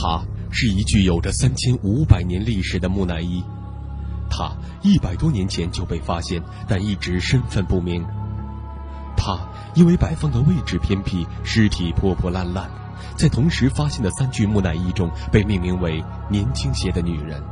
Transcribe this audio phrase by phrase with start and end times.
[0.00, 3.42] 它是一具有着三千五百年历史的木乃伊，
[4.30, 8.06] 它一百多年前就被发现，但一直身份不明。
[9.16, 9.36] 它
[9.74, 12.70] 因为摆放的位置偏僻，尸体破破烂烂，
[13.16, 17.42] 在同时发现的三具木乃伊中被命名为“年轻些的女人”。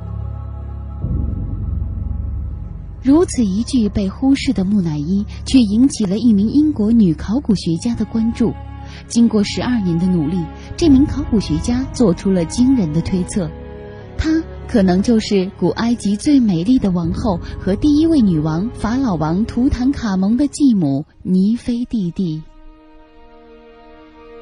[3.02, 8.54] 如此一具被忽视的木乃伊，却引起了一名英国女考古学家的关注。
[9.06, 10.38] 经过十二年的努力，
[10.76, 13.50] 这名考古学家做出了惊人的推测：
[14.18, 22.42] 她可能就是古埃及最美丽的王后和第一位女王法老王图坦卡蒙的继母尼菲蒂蒂。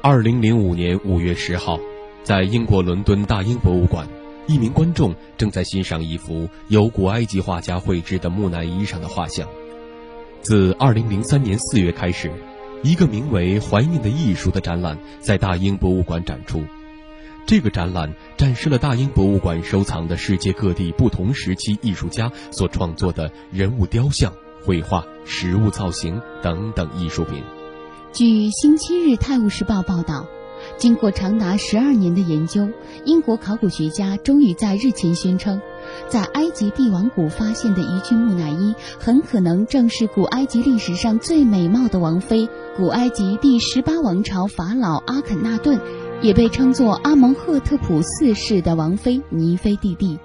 [0.01, 1.79] 二零零五年五月十号，
[2.23, 4.07] 在英国伦敦大英博物馆。
[4.47, 9.47] 一名观众正在欣赏一幅由古埃及画家绘制的木乃伊上的画像。
[10.43, 12.31] 自2003年4月开始，
[12.85, 16.63] 一个名为“怀念的艺术”的展览在大英博物馆展出。
[17.47, 24.31] 这个展览展示了大英博物馆收藏的世界各地不同时期艺术家所创作的人物雕像、
[24.63, 27.41] 绘画、实物造型等等艺术品。
[28.13, 30.27] 据星期日《泰晤士报》报道。
[30.77, 32.67] 经过长达十二年的研究，
[33.05, 35.59] 英国考古学家终于在日前宣称，
[36.09, 45.79] 在埃及帝王谷发现的一具木乃伊，很可能正是古埃及历史上最美貌的王妃——古埃及第十八王朝法老阿肯纳顿，
[46.21, 50.19] 也被称作阿蒙赫特普四世的王妃尼菲蒂蒂。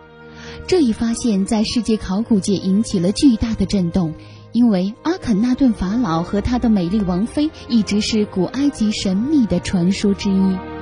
[0.66, 4.12] 这一发现，在世界考古界引起了巨大的震动。
[4.52, 10.79] 因为阿肯那顿法老和他的美丽王妃一直是古埃及神秘的传说之一。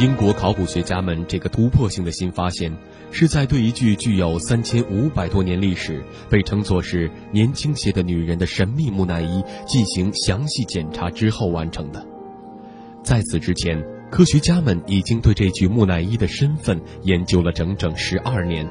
[0.00, 2.74] 英国考古学家们这个突破性的新发现，
[3.10, 12.02] 是在对一具具有三千五百多年历史、被称作是年轻些的女人的神秘木乃伊进行详细检查之后完成的。
[13.04, 18.66] 在此之前，科学家们已经对这具木乃伊的身份研究了整整十二年。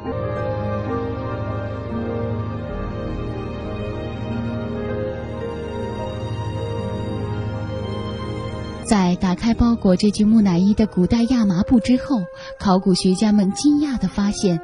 [9.19, 12.21] 打开包裹这具木乃伊的古代亚麻布之后，
[12.57, 14.61] 考古学家们惊讶地发现，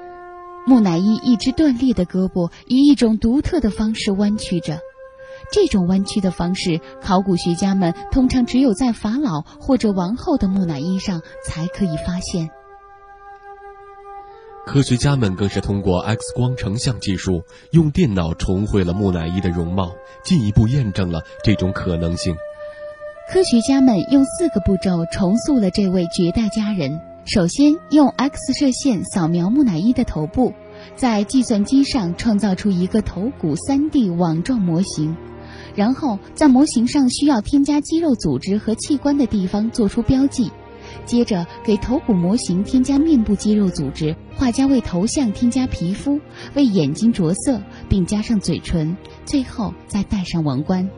[0.65, 4.79] 木乃伊一只断裂的胳膊以一种独特的方式弯曲着。
[5.51, 12.49] 这种弯曲的方式，考古学家们通常只有在法老或者王后的木乃伊上才可以发现。
[14.65, 19.91] 科学家们更是通过 X 光成像技术，用电脑重绘了木乃伊的容貌，
[20.23, 22.35] 进一步验证了这种可能性。
[23.35, 27.01] 科学家们用四个步骤重塑了这位绝代佳人。
[27.25, 30.53] 首先，用 X 射线扫描木乃伊的头部，
[30.95, 35.17] 在计算机上创造出一个头骨 3D 网状模型，
[35.75, 40.49] 然后在模型上需要添加肌肉组织和器官的地方做出标记。
[41.05, 46.21] 接着，给头骨模型添加面部肌肉组织，画家为头像添加皮肤，
[46.53, 50.89] 为眼睛着色，并加上嘴唇，最后再戴上王冠。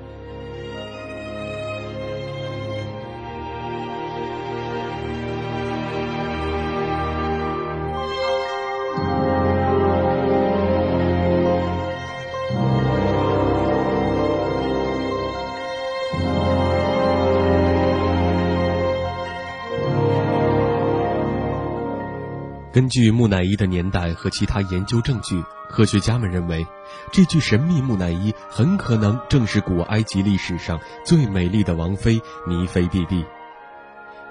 [22.77, 26.63] 根据木乃伊的年代和其他研究证据，科学家们认为，
[27.11, 33.25] 这具神秘木乃伊很可能正是古埃及历史上最美丽的王妃尼菲蒂蒂。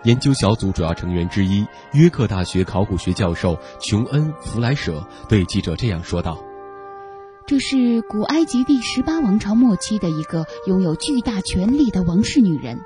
[0.05, 6.39] 研究小组主要成员之一、约克大学考古学教授琼恩·弗莱舍对记者这样说道
[7.49, 12.79] ：“这是古埃及第十八王朝末期的一个拥有巨大权力的王室女人，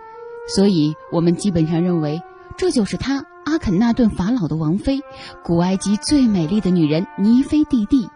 [0.49, 2.23] 所以我们基本上认为
[2.61, 5.01] 这就是她。”阿肯纳顿法老的王妃，
[5.43, 8.07] 古埃及最美丽的女人尼菲蒂蒂。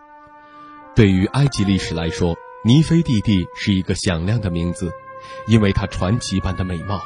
[0.95, 4.91] 对于埃及历史来说，尼菲蒂蒂是一个响亮的名字，
[5.49, 7.01] 因为她传奇般的美貌。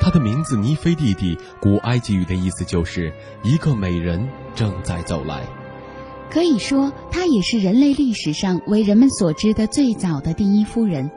[0.00, 3.12] 她的名字尼菲蒂蒂，古埃及语的意思就是
[3.44, 5.46] 一个美人正在走来。
[6.28, 11.08] 可以说，她也是人类历史上为人们所知的最早的第一夫人。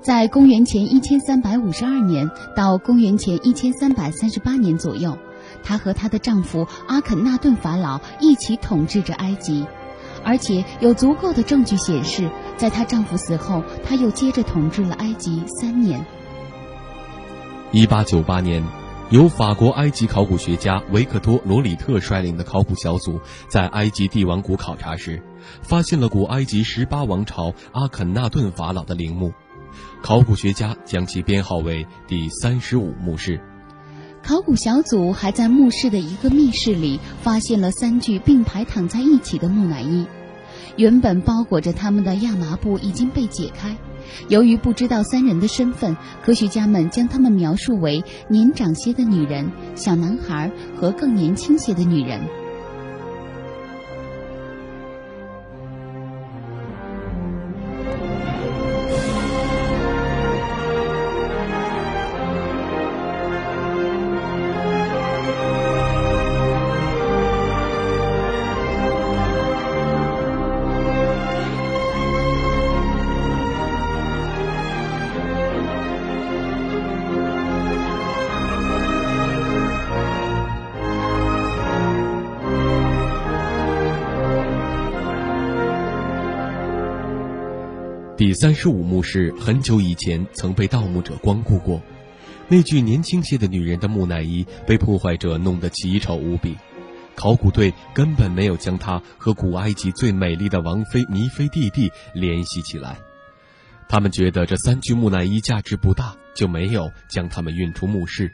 [0.00, 5.16] 在公元前一千三百五十二年到公元前一千三百三十八年左右，
[5.62, 9.66] 她和她的丈夫阿肯纳顿法老一起统治着埃及，
[10.24, 16.04] 而且有足够的证据显示，在她丈夫死后，她又接着统治了埃及三年。
[17.72, 18.64] 一八九八年，
[19.10, 25.22] 由法国埃及考古学家维克多·罗里特率领的考古小组在埃及帝王谷考察时，
[25.62, 29.32] 发现了古埃及十八王朝阿肯纳顿法老的陵墓。
[30.02, 33.40] 考古学家将其编号为第三十五墓室。
[34.22, 40.06] 考古小组还在墓室的一个密室里发现了三具并排躺在一起的木乃伊，
[40.76, 43.76] 原本包裹着他们的亚麻布已经被解开。
[44.28, 52.20] 由于不知道三人的身份，科学家们将他们描述为年长些的女人、小男孩和更年轻些的女人。
[88.28, 91.80] 第三十五墓室很久以前曾被盗墓者光顾过，
[92.46, 96.54] 那具年轻些的女人的木乃伊被破坏者弄得奇丑无比，
[97.14, 102.98] 考古队根本没有将她和古埃及最美丽的王妃尼菲蒂蒂联系起来。
[103.88, 108.30] 他们觉得这三具木乃伊价值不大，就没有将它们运出墓室。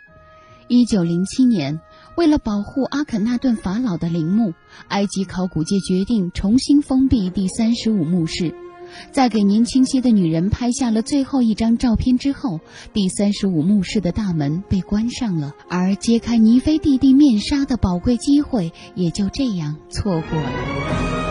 [0.66, 1.80] 一九零七年，
[2.16, 4.54] 为了保护阿肯纳顿法老的陵墓，
[4.88, 8.52] 埃及考古界决定重新封闭第三十五墓室。
[9.10, 12.60] 在给年轻些的女人拍下了最后一张照片之后，
[12.92, 21.23] 第三十五墓室的大门被关上了，而揭开尼菲弟弟面纱的宝贵机会也就这样错过了。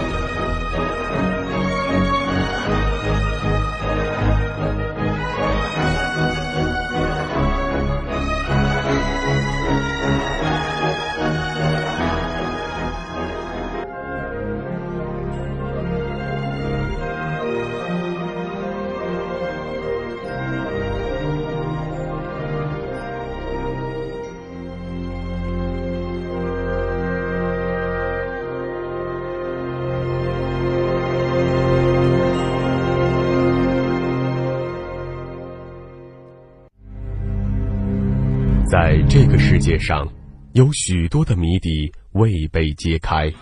[39.33, 40.07] 个世界上，
[40.51, 43.33] 有许多的谜底未被揭开。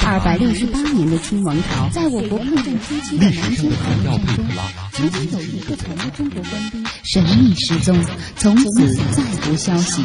[0.00, 4.46] 二百六十八年的清王朝，在我国抗战初期的南京考验中，
[4.92, 7.94] 曾经有一个前的中国官兵神秘失踪，
[8.36, 10.02] 从此再无消息。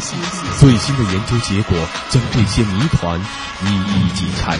[0.59, 1.77] 最新的研究结果
[2.09, 3.17] 将这些谜团
[3.63, 4.57] 一一解开。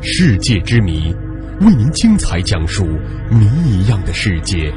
[0.00, 1.14] 世界之谜。
[1.60, 2.84] 为您精彩讲述
[3.30, 4.74] 谜一样的世界。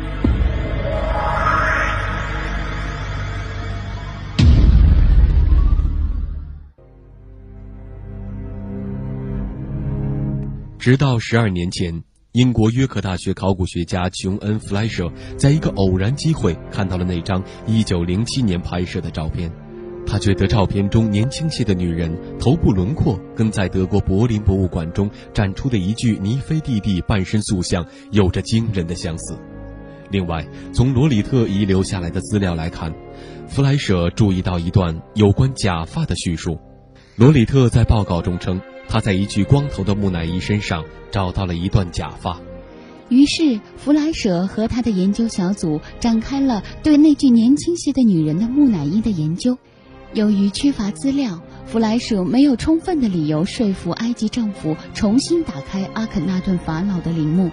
[10.87, 12.01] 直到十二年前，
[12.31, 19.51] 英国约克大学考古学家琼恩·弗莱舍在一个偶然机会看到了那张一九零七年拍摄的照片。
[20.05, 29.37] 他觉得照片中年轻些的女人头部轮廓跟在德国柏林博物馆中展出的一具尼菲蒂蒂半身塑像有着惊人的相似。
[30.09, 32.95] 另外，从罗里特遗留下来的资料来看，
[33.49, 36.57] 弗莱舍注意到一段有关假发的叙述。
[37.17, 42.39] 罗里特在报告中称，他在一具光头的木乃伊身上找到了一段假发。
[43.09, 49.57] 于是，弗莱舍和他的研究小组展开了对那具年轻些的女人的木乃伊的研究。
[50.13, 57.51] 由于缺乏资料，弗莱舍没有充分的理由说服埃及政府重新打开阿肯纳顿法老的陵墓。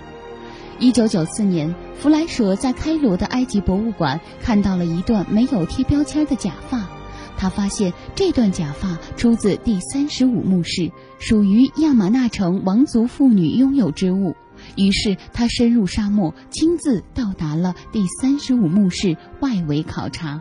[0.81, 6.89] 一九九四年，弗莱舍在开罗的埃及博物馆看到了一段没有贴标签的假发，
[7.37, 14.35] 他发现这段假发出自第三十五墓室，属于亚玛纳城王族妇女拥有之物。
[14.77, 20.41] 于是他深入沙漠，亲自到达了第三十五墓室外围考察。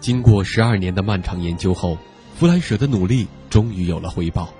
[0.00, 1.98] 经过十二年的漫长研究后，
[2.34, 4.52] 弗莱舍的努力终于有了回报。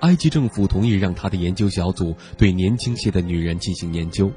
[0.00, 4.30] 埃及政府同意让他的研究小组对年轻些的女人进行研究。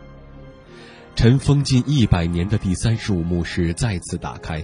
[1.15, 4.63] 尘封近一百年的第三十五墓室再次打开，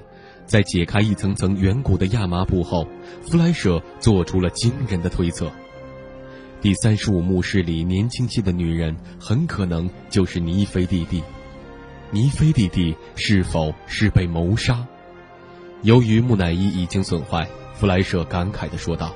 [0.52, 2.86] 在解开一层层远古的亚麻布后，
[3.22, 5.50] 弗莱舍做出了惊人的推测：
[6.60, 11.24] 第三十五墓室里年轻些的女人很可能就是尼菲蒂蒂。
[12.10, 14.86] 尼菲蒂蒂是否是被谋杀？
[15.84, 19.14] 由于木乃伊已经损坏，弗莱舍感慨地说道：“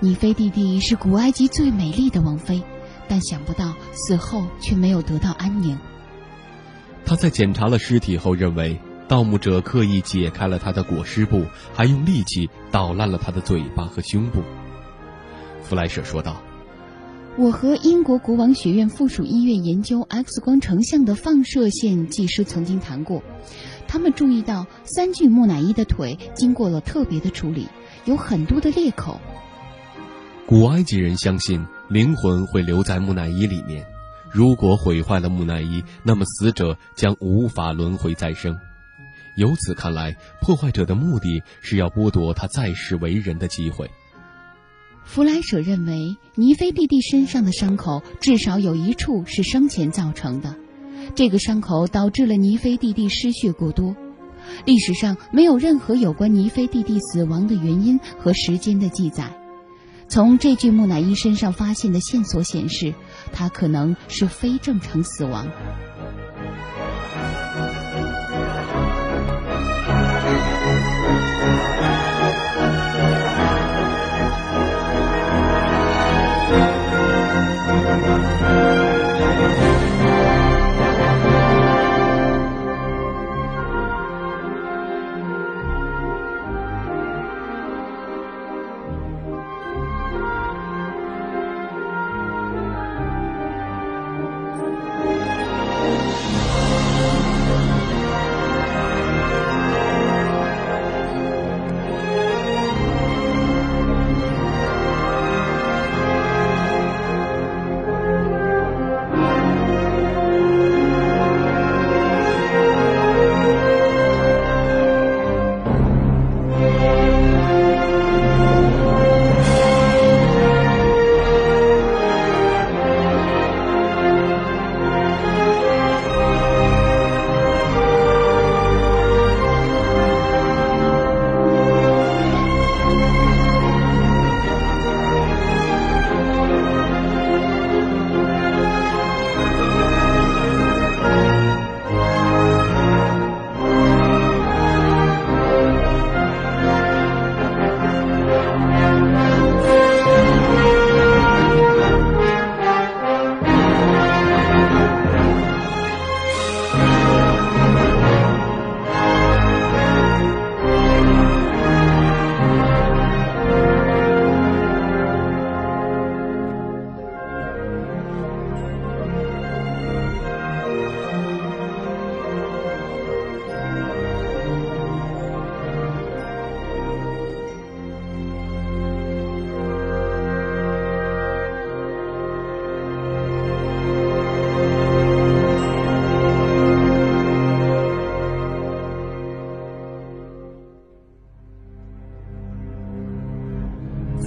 [0.00, 2.62] 尼菲蒂蒂是古埃及最美丽的王妃，
[3.06, 5.78] 但想不到死后却没有得到安宁。”
[7.04, 8.80] 他在检查了尸体后认为。
[9.10, 14.40] 盗墓者刻意解开了他的裹尸布，还用利器捣烂了他的嘴巴和胸部。
[15.64, 16.40] 弗莱舍说道
[17.36, 23.20] ：“我和英国国王学院附属医院研究 X 光成像的放射线技师曾经谈过，
[23.88, 27.66] 他们注意到三具木乃伊的腿经过了特别的处理，
[28.04, 29.20] 有很多的裂口。
[30.46, 33.84] 古埃及人相信灵魂会留在木乃伊里面，
[34.32, 38.56] 如果毁坏了木乃伊，那么死者将无法轮回再生。”
[39.40, 43.90] 由此看来，破坏者的目的是要剥夺他在世为人的机会。
[45.02, 50.54] 弗莱舍认为，尼菲蒂蒂身上的伤口至少有一处是生前造成的，
[51.14, 53.96] 这个伤口导致了尼菲蒂蒂失血过多。
[54.66, 59.34] 历史上没有任何有关尼菲蒂蒂死亡的原因和时间的记载。
[60.06, 62.92] 从这具木乃伊身上发现的线索显示，
[63.32, 65.48] 他可能是非正常死亡。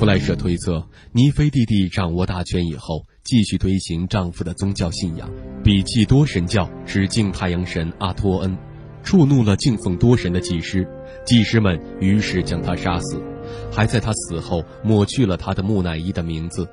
[0.04, 5.32] 弗莱舍推测，尼菲蒂蒂掌握大权以后，继续推行丈夫的宗教信仰，
[5.64, 8.54] 比祭多神教，只敬太阳神阿托恩，
[9.02, 10.86] 触怒了敬奉多神的祭师，
[11.26, 13.18] 祭师们于是将他杀死，
[13.72, 16.68] 还在他死后抹去了他的木乃伊的名字。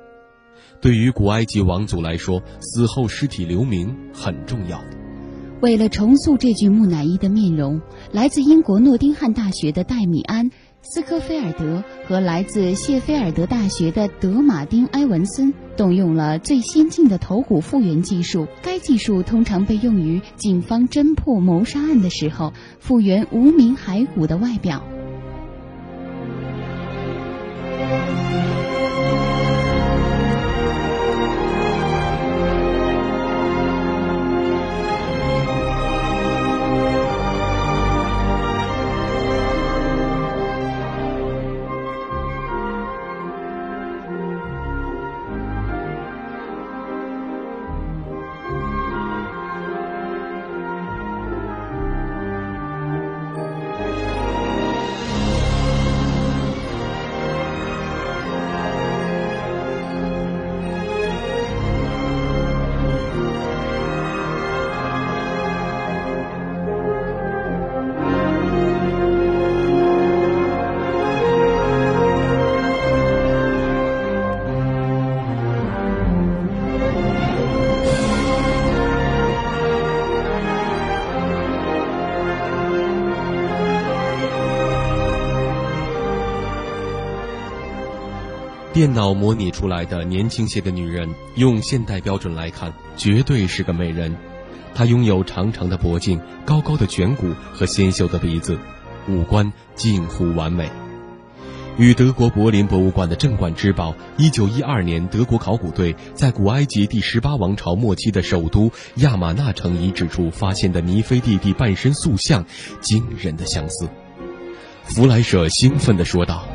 [0.81, 4.83] 对于古埃及王族来说，死后尸体留名很重要。
[5.61, 7.79] 为了重塑这具木乃伊的面容，
[8.11, 10.49] 来自英国诺丁汉大学的戴米安。
[10.83, 18.47] 斯科菲尔德和来自谢菲尔德大学的德马丁埃文森动用了最先进的头骨复原技术。
[18.63, 24.83] 该技术通常被用于警方侦破谋杀案的时候，复原无名骸骨的外表。
[88.81, 94.17] 电脑模拟出来的年轻些的女人，用现代标准来看，绝对是个美人。
[94.73, 98.57] 她拥有长长的脖颈、高高的颧骨和纤秀的鼻子，
[99.07, 100.67] 五官近乎完美。
[101.77, 112.43] 与德国柏林博物馆的镇馆之宝，1912年德国考古队在古埃及第十八王朝末期的首都亚玛纳城遗址处发现的尼菲蒂蒂半身塑像，
[112.81, 113.87] 惊人的相似。
[114.85, 116.47] 弗莱舍兴奋地说道。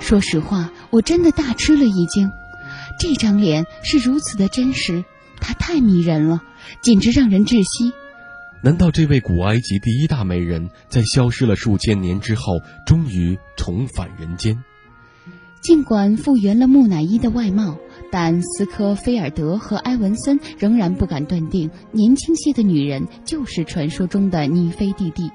[0.00, 2.30] 说实话，我真的大吃了一惊。
[3.00, 5.04] 这张脸是如此的真实，
[5.40, 6.40] 她太迷人了，
[6.82, 7.92] 简直让人窒息。
[8.62, 14.56] 难道这位古埃及第一大美人，在消失了数千年之后，终于重返人间？
[15.60, 17.76] 尽管复原了木乃伊的外貌，
[18.12, 25.28] 但斯科菲尔德和埃文森仍然不敢断定年轻些的女人就是传说中的尼菲蒂蒂。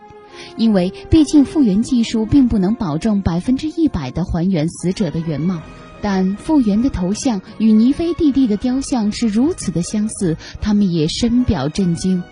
[0.57, 5.61] 因为毕竟复原技术并不能保证百分之一百的还原死者的原貌，
[6.01, 12.23] 但复原的头像与尼菲蒂蒂的雕像是如此的相似，他们也深表震惊。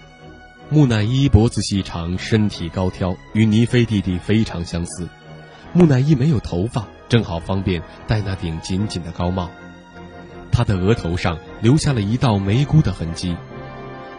[0.70, 5.08] 木乃伊脖子细长，身体高挑，与尼菲蒂蒂非常相似。
[5.74, 9.50] 木乃伊没有头发，正好方便戴那顶紧紧的高帽。
[10.52, 13.36] 他的额头上留下了一道眉箍的痕迹，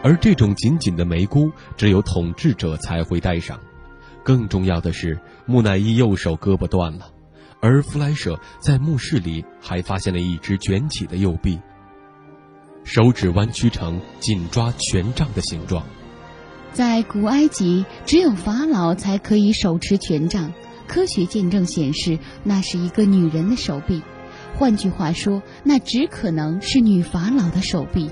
[0.01, 3.59] 而这种紧紧的眉箍只有统治者才会戴上。
[4.29, 7.09] 更重要的是，木乃伊右手胳膊断了，
[7.59, 11.59] 而弗莱舍在墓室里还发现了一只卷起的右臂，
[12.83, 15.83] 手指弯曲成紧抓权杖的形状。
[16.73, 20.53] 在古埃及，只有法老才可以手持权杖，
[20.87, 24.03] 科学见证显示那是一个女人的手臂，
[24.53, 28.11] 换句话说，那只可能是女法老的手臂。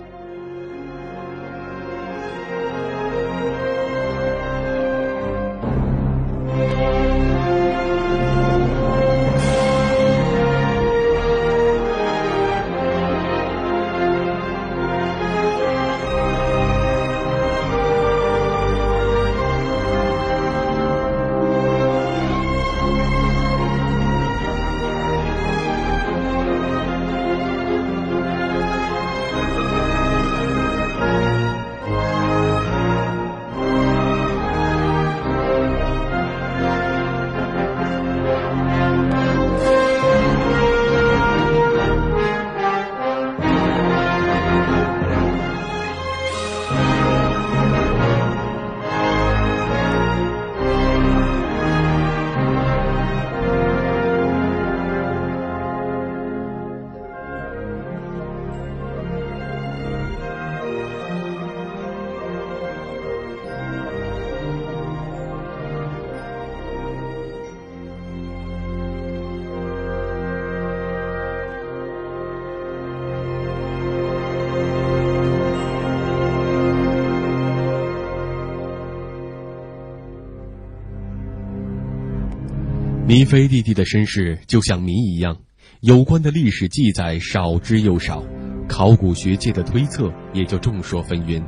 [83.18, 85.38] 尼菲蒂蒂的身世就像谜一样，
[85.82, 88.24] 有关的历史记载少之又少，
[88.70, 91.42] 考古学界的推测也就众说纷纭。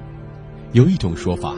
[0.71, 1.55] 有一种说法，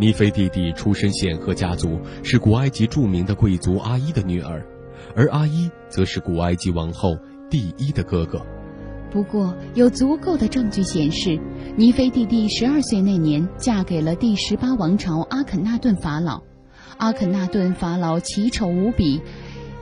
[0.00, 4.66] 尼菲蒂蒂出身显赫家族，是古埃及著名的贵族阿伊的女儿，
[5.14, 7.16] 而阿伊则是古埃及王后
[7.48, 8.44] 第一的哥哥。
[9.12, 11.38] 不过，有足够的证据显示，
[11.76, 16.42] 尼菲蒂蒂十二岁那年嫁给了第十八王朝阿肯纳顿法老。
[16.98, 19.20] 阿肯纳顿法老奇丑无比，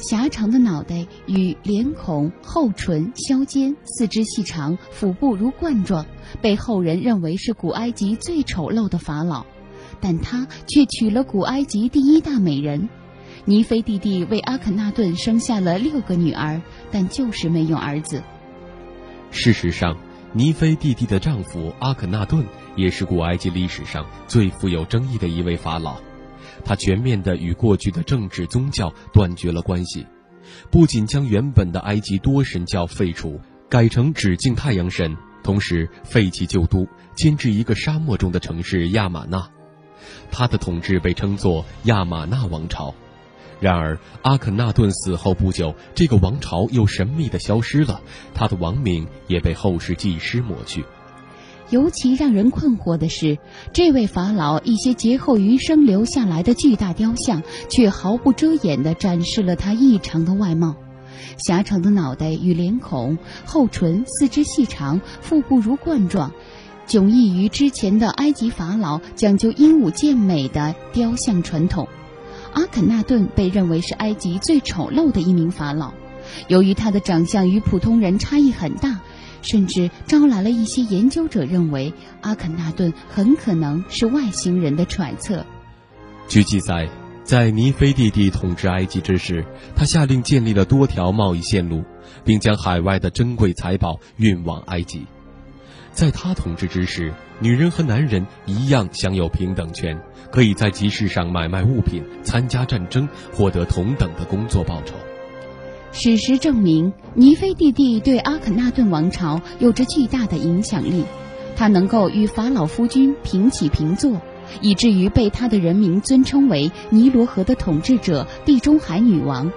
[0.00, 6.04] 狭长的脑袋与脸孔、厚唇、削尖，四肢细长，腹部如冠状，
[6.40, 9.44] 被后人认为是古埃及最丑陋的法老。
[10.00, 12.88] 但他却娶了古埃及第一大美人。
[13.44, 16.60] 尼菲蒂蒂为阿肯纳顿生下了六个女儿，
[16.90, 18.22] 但就是没有儿子。
[19.30, 19.96] 事实上，
[20.32, 22.44] 尼菲蒂蒂的丈夫阿肯纳顿
[22.76, 25.96] 也是古埃及历史上最富有争议的一位法老。
[26.64, 30.06] 他全面地与过去的政治宗教断绝了关系，
[30.70, 39.48] 不仅将原本的埃及多神教废除，改成只敬太阳神，同时废弃旧都，迁至一个沙漠中的城市亚玛纳。
[40.30, 42.94] 他的统治被称作亚玛纳王朝。
[43.60, 48.00] 然而，阿肯纳顿死后不久，这个王朝又神秘地消失了，
[48.32, 50.82] 他的王名也被后世祭师抹去。
[51.70, 53.38] 尤其让人困惑的是，
[53.72, 60.74] 这位法老一些劫后余生留下来的巨大雕像，却毫不遮掩地展示了他异常的外貌：
[61.38, 66.32] 狭长的脑袋与脸孔，厚唇，四肢细长，腹部如冠状，
[66.88, 71.86] 迥异于之前的埃及法老讲究英武健美的雕像传统。
[72.52, 75.92] 阿肯纳顿被认为是埃及最丑陋的一名法老。
[76.48, 79.00] 由于他的长相与普通人差异很大，
[79.42, 85.44] 甚至招来了一些研究者认为阿肯纳顿很可能是外星人的揣测。
[86.28, 86.88] 据记载，
[87.24, 91.84] 在尼菲蒂蒂统治埃及之时，他下令建立了多条贸易线路，
[92.24, 95.06] 并将海外的珍贵财宝运往埃及。
[95.92, 100.00] 在他统治之时，女人和男人一样享有平等权，
[100.30, 104.94] 可以在集市上买卖物品、参加战争，获得同等的工作报酬。
[105.92, 111.04] 史实证明，尼菲蒂蒂对阿肯纳顿王朝有着巨大的影响力，
[111.56, 114.12] 他能够与法老夫君平起平坐，
[114.60, 119.50] 以至于被他的人民尊称为尼罗河的统治者、地中海女王。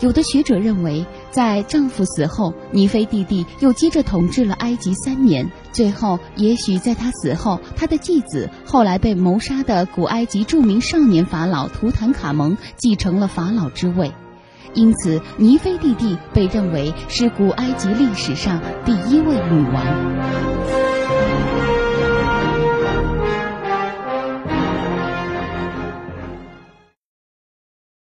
[0.00, 5.50] 有的学者认为，在丈夫死后，尼菲蒂蒂又接着统治了埃及三年。
[5.72, 14.12] 最后，也许在她死后，她的继子后来被谋杀的古埃及著名少年法老图坦卡蒙继承了法老之位。
[14.74, 20.95] 因此，尼菲蒂蒂被认为是古埃及历史上第一位女王。